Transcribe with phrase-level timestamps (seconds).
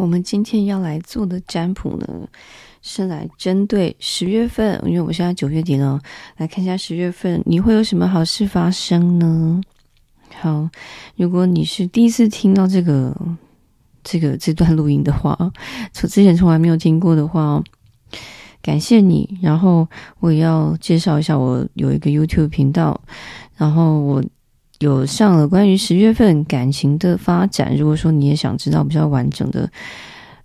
[0.00, 2.06] 我们今天要来做的占卜呢，
[2.80, 6.00] 是来针对十月份，因为我们现在九月底了，
[6.38, 9.60] 来看一下十月份你会有什么好事发生呢？
[10.40, 10.66] 好，
[11.16, 13.14] 如果你是第一次听到这个
[14.02, 15.36] 这个这段录音的话，
[15.92, 17.62] 从之前从来没有听过的话，
[18.62, 19.38] 感谢你。
[19.42, 19.86] 然后
[20.20, 22.98] 我也要介绍一下，我有一个 YouTube 频道，
[23.58, 24.24] 然后我。
[24.80, 29.70] 有上了关于十月份感情的发展，如果说你也想知道比较完整的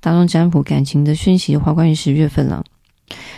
[0.00, 2.64] 大众占卜感情的讯息的话，关于十月份了，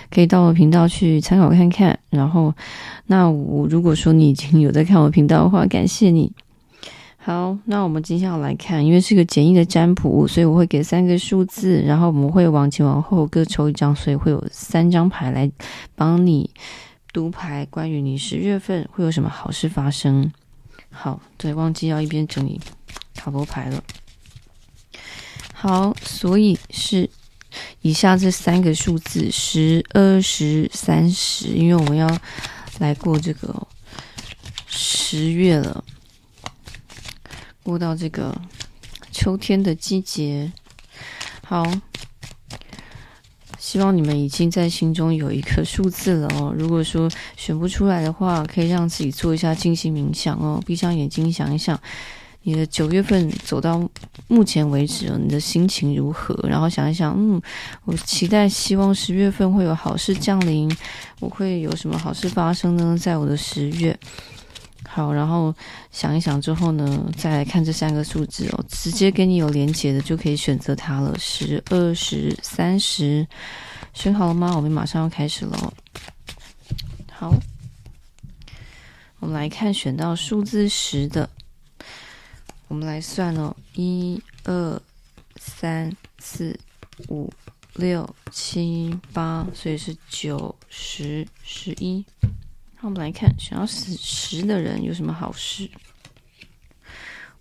[0.08, 1.98] 可以到我频道去参考看看。
[2.10, 2.54] 然后，
[3.06, 6.30] 那我如果说你已经有在看我频道的话，感谢你。
[7.16, 15.50] 好，那我们接下来看，因为是个简易的占卜，所以我会给三个数字，然后我们会往前往后各抽一张，所以会有三张牌来
[15.96, 16.48] 帮你
[17.12, 20.30] 读牌，关于你十月份会有什么好事发生。
[20.94, 22.60] 好，对，忘记要一边整理
[23.14, 23.82] 塔罗牌了。
[25.52, 27.10] 好，所以是
[27.82, 31.48] 以下这三个数字：十、二十、三十。
[31.48, 32.08] 因为我们要
[32.78, 33.66] 来过这个
[34.66, 35.84] 十月了，
[37.62, 38.40] 过到这个
[39.10, 40.52] 秋天的季节。
[41.44, 41.64] 好。
[43.64, 46.54] 希望你们已经在心中有一个数字了哦。
[46.54, 50.62] 如果说选不出来的话，可以让自己做一下静心冥想哦。
[50.66, 51.80] 闭上眼睛想一想，
[52.42, 53.82] 你的九月份走到
[54.28, 56.38] 目前为止，你的心情如何？
[56.46, 57.40] 然后想一想，嗯，
[57.86, 60.70] 我期待希望十月份会有好事降临，
[61.20, 62.94] 我会有什么好事发生呢？
[63.00, 63.98] 在我的十月。
[64.94, 65.52] 好，然后
[65.90, 71.18] 想一想之后呢，再来看这三个数字哦，直接跟你有连结的就可以选择它了。
[71.18, 73.26] 十、二十、三十，
[73.92, 74.52] 选好了吗？
[74.54, 75.74] 我们马上要开始了。
[77.10, 77.34] 好，
[79.18, 81.28] 我们来看选到数字十的，
[82.68, 84.80] 我们来算哦，一、二、
[85.34, 86.56] 三、四、
[87.08, 87.28] 五、
[87.74, 92.04] 六、七、八，所以是九、十、十一。
[92.84, 95.68] 我们来看，想要死十的人有什么好事？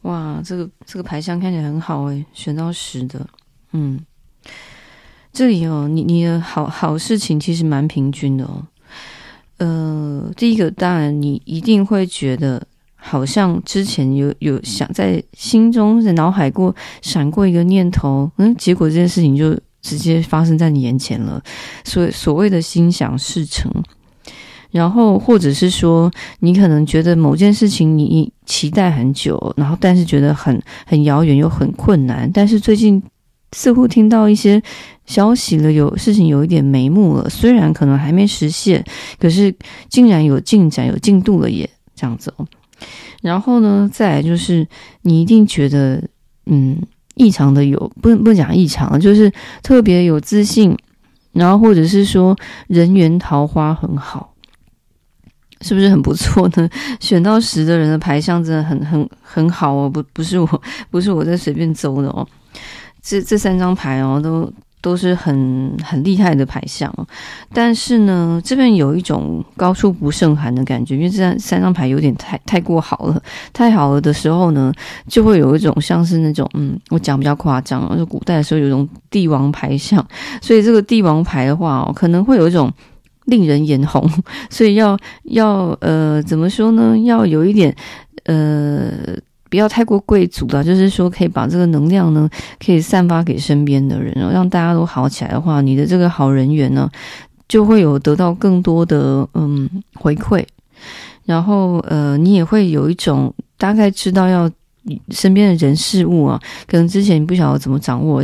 [0.03, 3.27] 哇，这个这个牌相看起来很好诶，选到十的，
[3.73, 3.99] 嗯，
[5.33, 8.65] 这里哦，你你的好好事情其实蛮平均的哦。
[9.57, 12.65] 呃，第一个当然你一定会觉得，
[12.95, 21.43] 好像之前有有想在心中的脑海过闪过一个念头，嗯，结果这件事情就直接发生在你眼前了，
[21.83, 23.69] 所所谓的心想事成。
[24.73, 32.99] 然后，或者是说，你可能觉得某件事情你期待很久，然后但是觉得很很遥远又很困难，但是最近
[33.51, 34.59] 似乎听到一些
[35.05, 38.83] 消息了，有事情有一点眉目了，虽然可能还没实现，
[39.19, 39.53] 可是
[39.89, 42.47] 竟然有进展、有进度了耶，这样子哦。
[43.21, 44.67] 然后呢，再来就是
[45.03, 46.03] 你一定觉得，
[46.47, 46.81] 嗯，
[47.13, 50.75] 异常的有，不不讲异常，就是特别有自信，
[51.31, 52.35] 然后或者是说
[52.65, 54.32] 人缘桃花很好。
[55.63, 56.69] 是不是很不错呢？
[56.99, 62.27] 选到十的人的牌相真的很很很好哦，不不是我不是我在随便诌的哦，
[63.01, 66.93] 这这三张牌哦都都是很很厉害的牌相，
[67.53, 73.23] 但是呢，这边有一种高处不胜寒的感觉，因为这三三张牌有点太太过好了，
[73.53, 74.73] 太好了的时候呢，
[75.07, 80.05] 就会有一种像是那种嗯，我讲比较夸张，就古代的时候有一种帝王牌相，
[80.41, 82.69] 所以这个帝王牌的话哦，可能会有一种。
[83.25, 84.09] 令人眼红，
[84.49, 86.97] 所以要要呃，怎么说呢？
[86.99, 87.75] 要有一点
[88.25, 88.91] 呃，
[89.49, 92.29] 不要太过贵族的，就是说可以把这个能量呢，
[92.63, 96.89] 可以散发给身边的人，让大家都好起来的话，你的这个好人缘呢，
[97.47, 100.43] 就会有得到更多的嗯回馈，
[101.25, 104.49] 然后呃，你也会有一种大概知道要
[105.09, 108.23] 身边的人事物啊，可能之前你不晓得怎么掌握。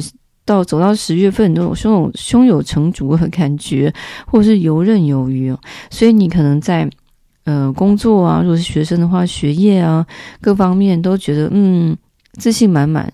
[0.50, 3.94] 到走到十月份，都有胸有胸有成竹的感觉，
[4.26, 5.56] 或者是游刃有余。
[5.92, 6.90] 所以你可能在
[7.44, 10.04] 呃工作啊，如果是学生的话，学业啊
[10.42, 11.96] 各方面都觉得嗯
[12.34, 13.14] 自信满满。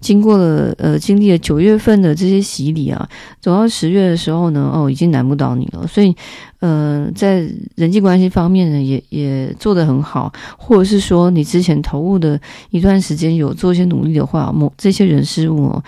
[0.00, 3.06] 经过了呃经历了九月份的这些洗礼啊，
[3.40, 5.86] 走到十月的时候呢，哦已经难不倒你了。
[5.86, 6.14] 所以
[6.60, 12.40] 呃在人际关系方面呢，也也做得很好，或者是说你之前投入的
[12.70, 15.82] 一段时间有做一些努力的话，某这些人事物。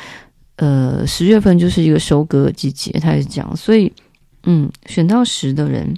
[0.60, 3.90] 呃，十月份就是一个收割季节，他也是讲，所以，
[4.42, 5.96] 嗯，选到十的人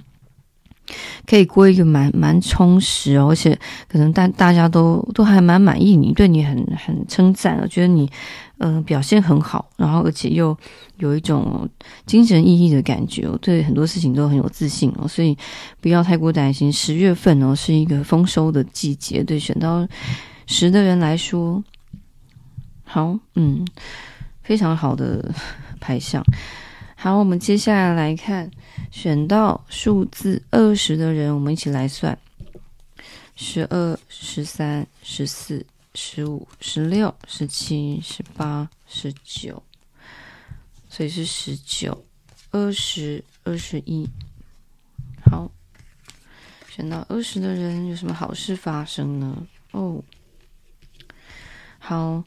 [1.25, 8.09] 可以过一个蛮蛮充实哦，而且可能大大家都都还蛮满意你，对你很很称赞，我觉得你
[8.59, 10.57] 嗯、表现很好，然后而且又
[10.95, 11.67] 有一种
[12.05, 15.37] 精神奕奕的感觉，对很多事情都很有自信哦，所以
[15.81, 16.71] 不要太过担心。
[16.71, 19.85] 十月份哦是一个丰收的季节，对选到
[20.47, 21.61] 十的人来说，
[22.85, 23.67] 好，嗯。
[24.43, 25.33] 非常好的
[25.79, 26.23] 牌相。
[26.95, 28.49] 好，我们接下来来看
[28.91, 32.17] 选到数字二十的人，我们一起来算：
[33.35, 39.61] 十二、十三、十四、十五、十六、十七、十八、十九，
[40.89, 42.05] 所以是十九、
[42.51, 44.07] 二十、二十一。
[45.25, 45.51] 好，
[46.69, 49.45] 选到二十的人有什么好事发生呢？
[49.71, 50.03] 哦。
[51.85, 52.23] 好，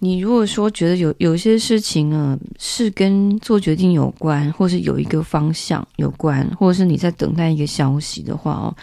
[0.00, 8.76] 你如果说觉得有有些事情啊，是跟做决定有关，或是有一个方向有关，或者是你在等待一个消息的话哦，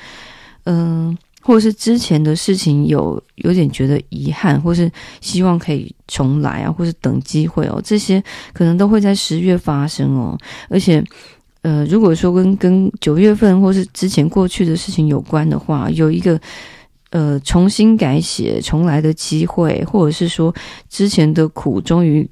[0.64, 4.90] 嗯，或者是之前的事情有有点觉得遗憾，或是
[5.20, 8.24] 希望可以重来啊，或是等机会哦，这些
[8.54, 10.38] 可能都会在十月发生哦。
[10.70, 11.04] 而且，
[11.64, 16.40] 呃，如果说跟跟九月份或是之前过去的事情有关的话，有一个。
[17.14, 20.52] 呃，重新改写、重来的机会，或者是说
[20.90, 22.28] 之前的苦终于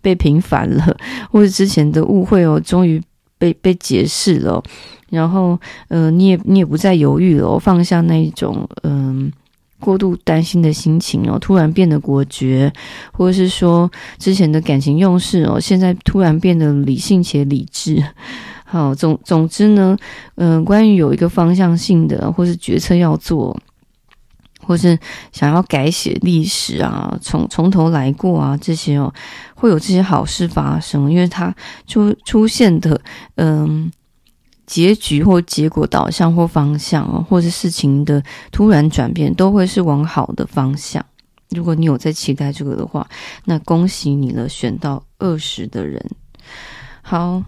[0.00, 0.96] 被平反了，
[1.30, 2.98] 或者之前的误会哦，终于
[3.36, 4.62] 被被解释了，
[5.10, 5.58] 然后
[5.88, 9.30] 呃，你也你也不再犹豫了，放下那一种嗯、
[9.78, 12.72] 过度担心的心情哦，突然变得果决，
[13.12, 18.02] 或者是说之前的感情用事哦，现在突然变得理性且理智。
[18.64, 19.94] 好，总总之呢，
[20.36, 23.54] 嗯、关于有一个方向性的或是决策要做。
[24.72, 24.98] 或是
[25.32, 29.12] 想要改写历史啊，从从头来过啊，这些哦，
[29.54, 31.54] 会有这些好事发生，因为它
[31.86, 32.98] 出出现的，
[33.34, 33.92] 嗯，
[34.64, 41.04] 结局或结果导向或方向哦，或是事情的突然转变，都会是往好的方向。
[41.50, 43.06] 如果你有在期待这个的话，
[43.44, 46.02] 那恭喜你了，选到二十的人，
[47.02, 47.42] 好，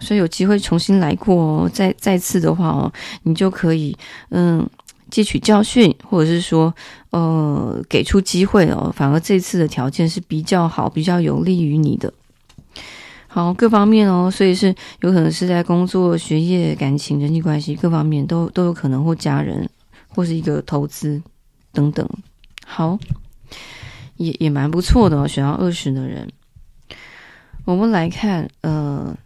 [0.00, 3.96] 所以有机会重新来过哦，再再次的话哦，你就可以，
[4.30, 4.68] 嗯。
[5.10, 6.74] 汲取教训，或者是说，
[7.10, 8.92] 呃，给出机会哦。
[8.94, 12.12] 反而这次的条件是比较好，比较有利于你的。
[13.26, 19.68] 好，各方面哦，所以是有可能是在工作、学业、感情、人际关系各方面都都有可能，或家人，
[20.08, 21.22] 或是一个投资
[21.72, 22.08] 等等。
[22.66, 22.98] 好，
[24.16, 25.28] 也也蛮不错的哦。
[25.28, 26.28] 选到二十的人，
[27.64, 29.16] 我们来看，呃，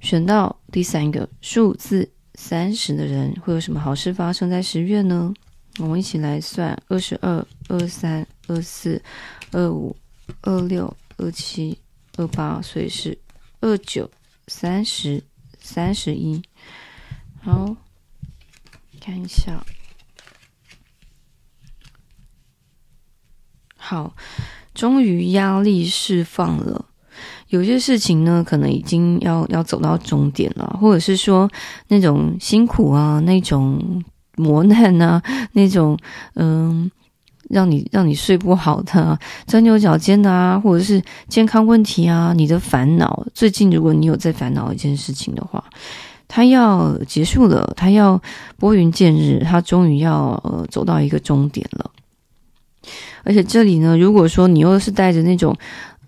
[0.00, 2.10] 选到第三个数字。
[2.40, 5.34] 三十的人会有什么好事发生在十月呢？
[5.80, 9.02] 我们一起来算：二十二、二三、二四、
[9.50, 9.94] 二五、
[10.42, 11.76] 二六、二七、
[12.16, 13.18] 二八，所以是
[13.60, 14.08] 二九、
[14.46, 15.22] 三十、
[15.58, 16.40] 三十一。
[17.42, 17.76] 好，
[19.00, 19.66] 看一下。
[23.76, 24.14] 好，
[24.72, 26.87] 终于压力释放了。
[27.48, 31.48] 有些事情呢，可能已经要要走到终点了，或者是说
[31.88, 34.02] 那种辛苦啊，那种
[34.36, 35.22] 磨难啊，
[35.52, 35.96] 那种
[36.34, 36.90] 嗯，
[37.48, 43.26] 让你让你睡不好的、钻牛角尖的啊，或者是健康问题啊，你的烦恼。
[43.32, 45.64] 最近如果你有在烦恼一件事情的话，
[46.28, 48.20] 它要结束了，它要
[48.58, 51.90] 拨云见日，它终于要呃走到一个终点了。
[53.24, 55.56] 而且这里呢，如果说你又是带着那种。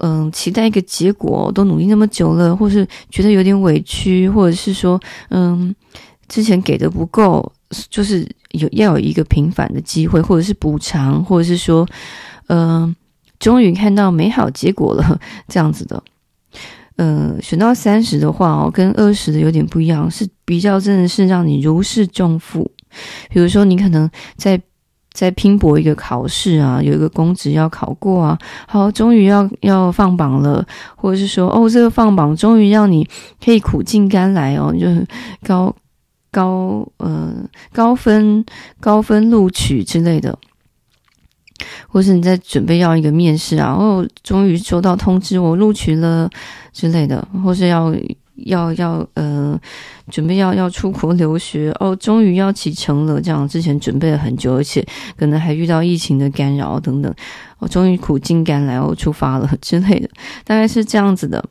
[0.02, 4.98] 嗯，期待一个结果，都努力那么久了，或是觉得有点委屈，或者是说，
[5.28, 5.74] 嗯，
[6.26, 7.52] 之前给的不够，
[7.90, 11.86] 就是有要有一个平反的机会，或者是补偿，或者是说，
[12.48, 12.96] 嗯，
[13.38, 16.02] 终于看到美好结果了，这样子的。
[16.96, 22.70] 嗯，选到三十的话哦，跟二十的有点不一样，是比较真的是让你如释重负。
[23.28, 24.60] 比如说，你可能在。
[25.20, 33.06] 在拼搏一个考试啊，有一个公职要考过啊，好，终于要要放榜了，或者是说，哦，这个放榜终于让你
[33.44, 35.06] 可以苦尽甘来哦，就是
[35.42, 35.76] 高
[36.30, 37.34] 高呃
[37.70, 38.42] 高分
[38.80, 40.38] 高分录取之类的，
[41.86, 46.30] 或是你在准备要一个面试啊，哦，终于收到通知我录取了
[46.72, 47.94] 之类的，或是要。
[48.46, 49.58] 要要呃，
[50.10, 53.20] 准备要要出国留学哦，终于要启程了。
[53.20, 57.14] 这样之前准备了很久，而且可能还遇到疫情的干扰等等，
[57.58, 60.08] 我、终于苦尽甘来哦，出发了 之类的，
[60.44, 61.44] 大概是这样子的。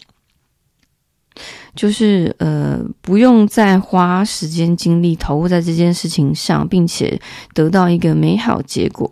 [1.76, 7.22] 就是呃，不用再花时间精力投入在这件事情上，并且
[7.54, 9.10] 得到一个美好结果。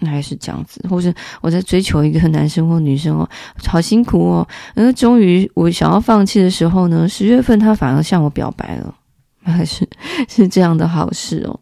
[0.00, 3.28] 那还是这样子，或是我在追求一个男生或女生哦，
[3.66, 4.46] 好辛苦哦。
[4.74, 8.94] 而终于我想要放弃的时候呢，十月份他反而向我表白了，
[9.42, 9.88] 还 是
[10.28, 11.60] 是这样的好事哦。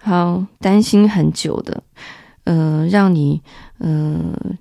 [0.00, 1.82] 好，担心很久的，
[2.44, 3.42] 呃，让你
[3.78, 4.20] 呃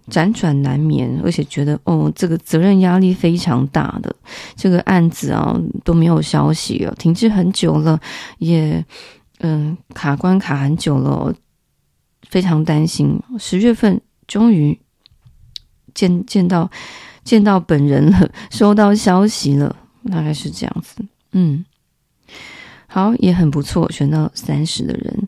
[0.09, 4.15] 辗转难眠，而且觉得哦，这个责任压力非常大的
[4.55, 7.99] 这个案子啊都没有消息了，停滞很久了，
[8.39, 8.83] 也
[9.41, 11.31] 嗯、卡关卡很久了。
[12.29, 14.79] 非常担心，十月份终于
[15.93, 16.69] 见见到
[17.23, 19.75] 见到本人了，收到消息了，
[20.11, 21.05] 大概是这样子。
[21.31, 21.65] 嗯，
[22.87, 25.27] 好，也很不错，选到三十的人。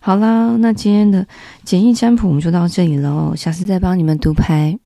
[0.00, 1.26] 好啦，那今天的
[1.62, 4.78] 简易占卜我们就到这里喽，下次再帮你们读牌。